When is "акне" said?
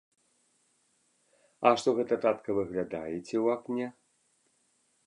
3.59-3.87